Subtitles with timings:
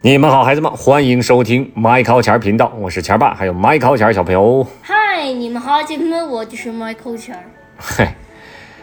[0.00, 4.64] 你们好，孩子们，欢迎收听麦考钱儿频道，我是钱儿爸，还有麦考钱儿小朋友。
[4.80, 7.42] 嗨，你们好，姐妹们，我就是 Michael 钱儿。
[7.76, 8.08] 嘿，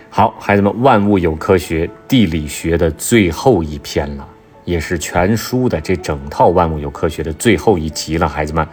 [0.10, 4.28] 好，孩子们，万物有科学地理学的最后一篇了，
[4.66, 8.28] 也是全书的这整套万物有科学的最后一集了。
[8.28, 8.68] 孩子们，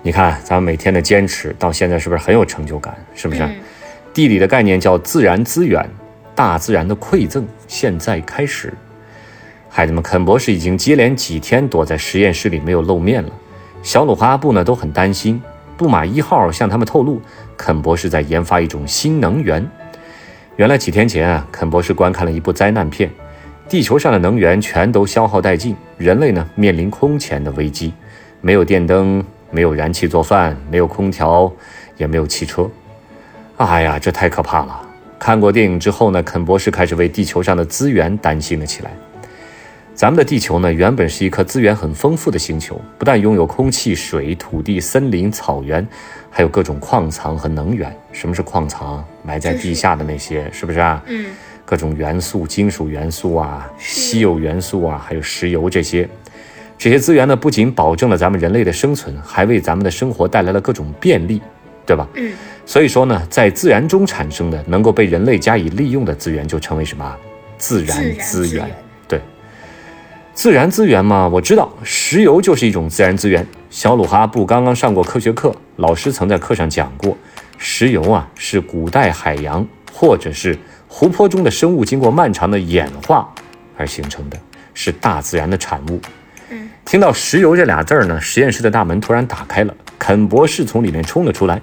[0.00, 2.94] 你看咱们每天的坚持，到现在是不是很有成就感？
[3.16, 3.42] 是不是？
[3.42, 3.52] 嗯
[4.14, 5.84] 地理的概念叫自然资源，
[6.36, 8.72] 大自然的馈赠，现在开始。
[9.76, 13.28] 孩子们，肯博士已经接连几天躲在实验室里没有露面了。
[13.82, 15.42] 小鲁和阿布呢都很担心。
[15.76, 17.20] 布马一号向他们透露，
[17.56, 19.68] 肯博士在研发一种新能源。
[20.54, 23.10] 原来几天前啊，肯博士观看了一部灾难片，
[23.68, 27.92] 地球上的能源全都消耗殆尽，人类呢面临空前的危机，
[28.40, 31.52] 没有电灯，没有燃气做饭，没有空调，
[31.96, 32.70] 也没有汽车。
[33.56, 34.80] 哎呀，这太可怕了！
[35.18, 38.92] 看过电影之后呢，肯博士开始为地球上的资源担心了起来。
[39.94, 45.86] 咱们的地球呢，原本是一颗资源很丰富的星球，不但拥有空气、水、土地、森林、草原，
[46.28, 47.96] 还有各种矿藏和能源。
[48.10, 49.04] 什么是矿藏？
[49.22, 51.00] 埋在地下的那些，是不是啊？
[51.06, 51.26] 嗯，
[51.64, 56.08] 各种元素、金属元素啊、稀有元素啊，还有石油这些。
[56.76, 61.40] 这些资源呢，不仅保证了咱们人类的生存，还为咱们的生活带来了各种便利，
[61.86, 62.06] 对吧？
[62.14, 62.32] 嗯，
[62.66, 67.16] 所以说呢，在自然中产生的能够被人类加以利用的资源，就称为什么？
[67.56, 68.68] 自然自然资源。
[70.34, 73.46] 自然资源嘛，我知道，石油就是一种自然资源。
[73.70, 77.16] 小鲁和阿布刚刚上过科学课，老师曾在课上讲过，
[77.56, 83.32] 石油啊是古代海洋或者是湖泊中的生物经过漫长的演化
[83.76, 84.36] 而形成的，
[84.74, 86.00] 是大自然的产物。
[86.50, 91.60] 嗯，听到“石油”这俩字儿呢，实验室的大门突然打开了，肯博士从里面冲了出来。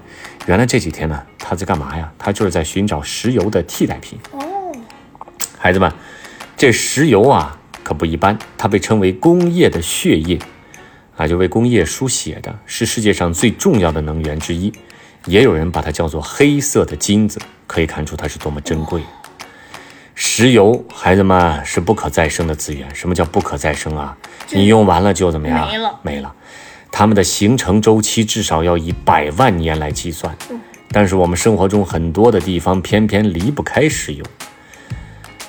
[0.48, 2.10] 原来这几天呢，他在干嘛呀？
[2.18, 4.18] 他就是在寻找石油的替代品。
[4.32, 4.72] 哦，
[5.60, 5.92] 孩子们，
[6.56, 10.40] 这石油啊可不一般，它被称为工业的血液，
[11.16, 14.72] 啊，就为工业输血的，是世界上最重要的能源之一。
[15.26, 19.02] 也有人把它叫做黑色的金子，可以看出它是多么珍贵。
[20.16, 22.94] 石油，孩子们是不可再生的资源。
[22.94, 24.18] 什么叫不可再生啊？
[24.52, 25.68] 你用完了就怎么样？
[25.68, 26.34] 没了没了。
[26.92, 30.36] 它们的形成周期至少要以百万年来计算。
[30.90, 34.26] 但是我们生活中很多的地方偏偏离不开石油。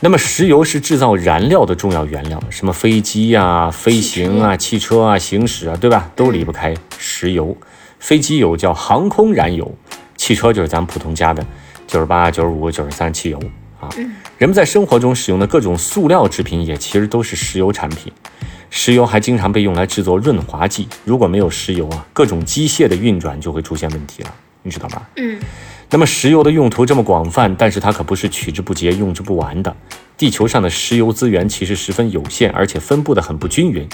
[0.04, 6.10] 那么，石油是制造燃料的重要原料，什么飞机呀、飞行啊、汽车啊、行驶啊，对吧？
[6.16, 7.56] 都离不开石油。
[8.00, 9.72] 飞机油叫航空燃油，
[10.16, 11.46] 汽车就是咱们普通家的
[11.86, 13.40] 九十八、九十五、九十三汽油
[13.78, 13.88] 啊。
[14.38, 18.12] 人们在生活中使用的各种塑料制品也其实都是石油产品。
[18.70, 25.08] 石油还经常被用来制作润滑剂，如果没有石油啊，各种机械的运转就会出现问题了，你知道吧？
[25.14, 25.38] 嗯，
[25.92, 29.76] 那么石油的用途这么广泛，但是它可不是取之不竭、用之不完的。
[30.16, 33.86] 地球上的石油资源其实十分有限，而且分布的很不均匀。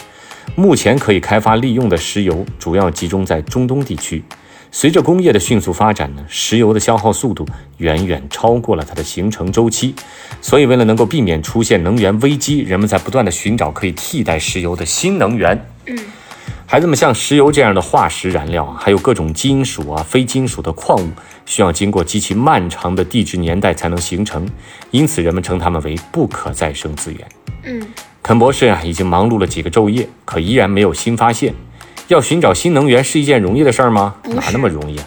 [0.54, 4.22] 目前可以开发利用的石油主要集中在中东地区。
[4.70, 7.44] 随着工业的迅速发展呢，石油的消耗速度
[7.78, 9.97] 远远超过了它的形成周期，
[10.41, 15.66] 所以为了能够避免出现能源危机，人们在不断的寻找可以替代石油的新能源。
[15.86, 15.98] 嗯，
[16.65, 21.09] 孩子们，像石油这样的化石燃料啊，还有各种金属啊、非金属的矿物，
[21.48, 24.47] 需要经过极其漫长的地质年代才能形成，
[24.91, 27.26] 因此人们称它们为不可再生资源。
[27.64, 27.82] 嗯，
[28.22, 31.54] 肯博士啊，已经忙碌了几个昼夜，可依然没有新发现。
[32.09, 34.16] 要寻找新能源是一件容易的事儿吗？
[34.25, 35.04] 哪那么容易啊？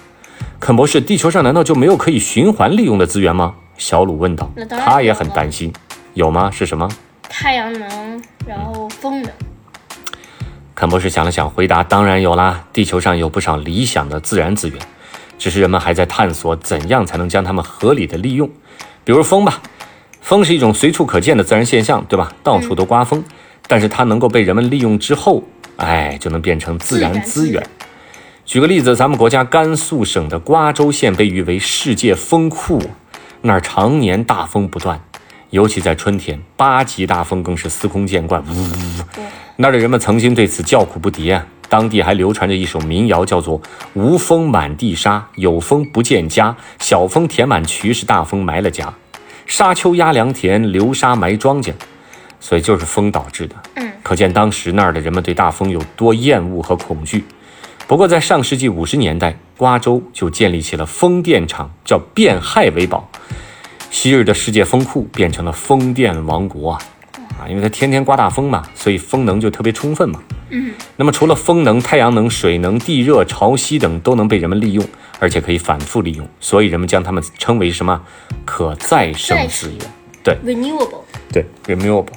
[0.60, 3.54] 肯博士，地球上难道就没有可以循环利用的资源吗？
[3.78, 5.72] 小鲁问道他也很担心，
[6.16, 6.50] 有吗？
[6.50, 6.90] 是什么？
[7.22, 9.32] 太阳能，然后风能。
[10.74, 14.80] 肯博士想了想，回答：“当然有啦，地球上有不少理想的自然资源，
[15.42, 18.48] 只是人们还在探索怎样才能将它们合理的利用。
[19.04, 19.60] 比如风吧，
[20.22, 22.32] 风是一种随处可见的自然现象，对吧？
[22.44, 23.24] 到处都刮风，
[23.68, 25.42] 但是它能够被人们利用之后，
[25.78, 27.66] 哎，就能变成自然资源。
[28.46, 32.80] 举个例子，咱们国家甘肃省的瓜州县被誉为世界风库，
[33.42, 35.04] 那儿常年大风不断，
[35.50, 39.22] 尤其在春天，八级大风更是司空见惯，呜呜呜。
[39.56, 41.48] 那儿的人们曾经对此叫苦不迭啊。
[41.72, 43.62] 当地还流传着一首民谣，叫做
[43.96, 46.54] “无风满地沙，有风不见家。
[46.80, 48.94] 小风填满渠，是大风埋了家。
[49.48, 51.72] 沙丘压良田，流沙埋庄稼。”
[52.42, 53.56] 所以就是风导致的。
[53.76, 57.24] 嗯，可见当时那儿的人们对大风有多厌恶和恐惧。
[57.88, 63.10] 不过，在上世纪五十年代，瓜州就建立起了风电场，叫变害为宝。
[63.90, 66.82] 昔日的世界风库变成了风电王国啊！
[67.42, 70.20] 啊，因为它天天刮大风嘛，所以风能就特别充分嘛。
[70.50, 74.86] 嗯，那么除了风能、太阳能、水能、地热、潮汐等都能被人们利用，
[75.18, 78.02] 而且可以反复利用，所以人们将它们称为什么？
[78.46, 79.80] 可再生资源。
[80.24, 81.02] 对，renewable。
[81.32, 82.14] 对，renewable。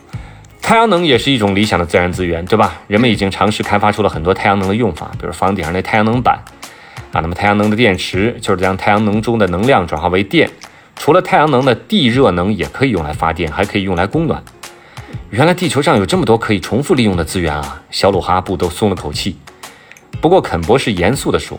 [0.60, 2.80] 太阳能也是一种理想的自然资源，对吧？
[2.88, 6.42] 人们已经尝试开发出了很多太阳能的用法，比如房顶上的太阳能板
[7.12, 7.20] 啊。
[7.20, 10.50] 那么太阳能的电池就是将太阳能中的能量转化为电。
[10.96, 14.42] 除了太阳能的地热能也可以用来发电，还可以用来供暖。
[15.34, 17.82] 原来地球上有这么多可以重复利用的资源啊！
[17.90, 19.36] 小鲁和阿布都松了口气。
[20.20, 21.58] 不过肯博士严肃地说：“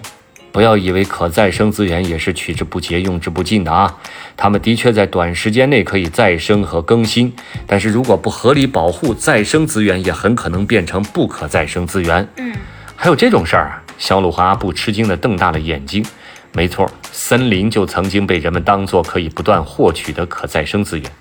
[0.54, 3.98] 不要以为可再生资源也是取之不竭、用之不尽的啊！
[4.38, 7.36] 它们的确在短时间内可以再生和更新，
[7.68, 12.56] 但是如果不合理保护再生资源，也很可能变成不可再生资源。”嗯，
[12.96, 13.84] 还有这种事儿啊！
[13.98, 16.06] 小鲁和阿布吃惊地瞪大了眼睛。
[16.54, 21.12] 没错，森林就曾经被人们当作可以不断获取的可再生资源。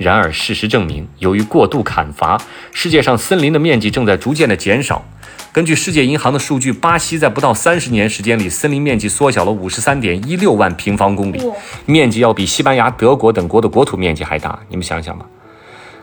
[0.00, 2.40] 然而，事实证明，由于过度砍伐，
[2.72, 5.04] 世界上森林的面积正在逐渐的减少。
[5.52, 11.42] 根据世界银行的数据，巴西在不到三十年时间里，森林面积缩小了五十三点一六万平方公里，
[11.84, 14.58] 面积要比西班牙、德国等国的国土面积还大。
[14.70, 15.26] 你们想想吧。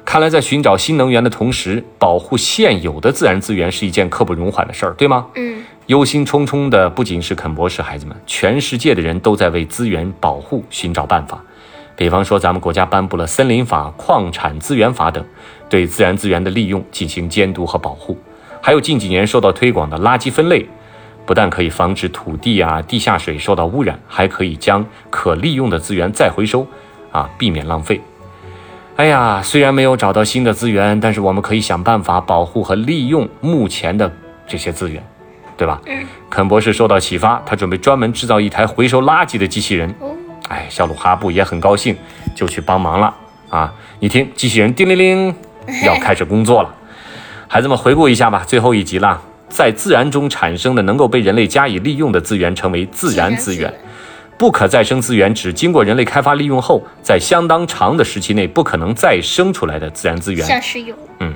[0.05, 5.25] 看来，在寻找新能源的同时，保护现有的自然资源是一件刻不容缓的事儿，对吗？
[5.33, 5.63] 嗯。
[5.87, 11.41] 忧心忡忡的不仅是肯博士孩子们，全世界的人都在为资源保护寻找办法。
[11.97, 15.25] 比方说，咱们国家颁布了森林法、矿产资源法等，
[15.67, 18.17] 对自然资源的利用进行监督和保护。
[18.61, 20.65] 还有近几年受到推广的垃圾分类，
[21.25, 26.67] 不但可以防止土地啊、地下水受到污染，还可以将可利用的资源再回收，
[27.11, 27.99] 啊，避免浪费。
[28.95, 34.11] 哎呀，虽然没有找到新的资源，但是我们可以想办法保护和利用目前的
[34.47, 35.03] 这些资源。
[35.57, 35.81] 对吧？
[35.87, 39.89] 嗯，肯博士受到启发，他准备专门制造一台回收垃圾的机器人。
[39.99, 40.11] 哦，
[40.47, 41.95] 哎，小鲁哈布也很高兴，
[42.35, 43.13] 就去帮忙了。
[43.49, 45.35] 啊，你听，机器人叮铃铃，
[45.85, 46.73] 要开始工作了。
[47.47, 49.21] 孩子们回顾一下吧，最后一集了。
[49.49, 53.73] 在自然中产生的能够被人类加以利用的资源称为自然资源，
[54.37, 60.93] 不可再生资源指经过人类开发利用后，在相当长的时期内不可能再生出来的自然资源，像石油。
[61.19, 61.33] 嗯。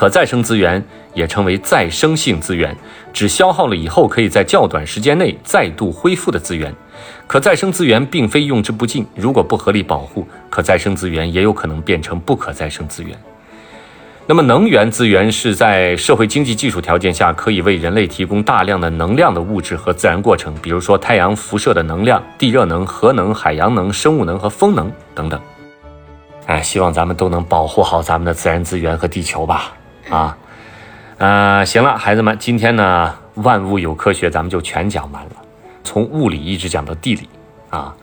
[0.00, 0.82] 可再生资源
[1.12, 2.74] 也称为再生性资源，
[3.12, 6.74] 指消耗了以后可以在较短时间内再度恢复的资源。
[7.26, 13.14] 可再生资源并非用之不尽，如果不合理保护，可再生资源也有可能变成不可再生资源。
[14.26, 25.38] 那么，能源资源是在社会经济技术条件下可以为人类提供大量的能量的物质和自然过程，比如说太阳辐射的能量、地热能、核能、海洋能、生物能和风能等等。
[26.46, 29.74] 哎，希望咱们都能保护好咱们的自然资源和地球吧。
[30.10, 30.36] 啊，
[31.18, 35.30] 呃，行了，孩子们，今天呢，万物有科学，咱们就全讲完了，
[35.84, 37.28] 从物理一直讲到地理，
[37.70, 37.94] 啊，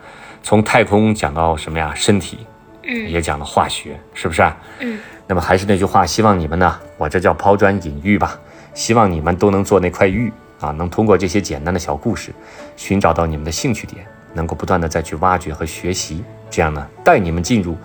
[0.41, 1.91] 从太空讲到什么呀？
[1.93, 2.39] 身体，
[2.83, 4.41] 嗯，也讲了化学，是不是？
[4.79, 4.97] 嗯。
[5.27, 8.39] 那么还是那句话，希望你们呢，我这叫抛砖引玉吧，
[8.73, 10.31] 希望你们都能做那块玉
[10.61, 12.33] 啊，能通过这些简单的小故事，
[12.77, 17.75] 寻找到你们的兴趣点，能够不断的再去挖掘和学习，这样呢，带你们进入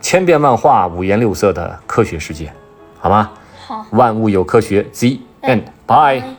[0.00, 2.52] 千变万化、五颜六色的科学世界，
[2.98, 3.30] 好吗？
[3.68, 6.37] 好，万物有科学，Z and bye。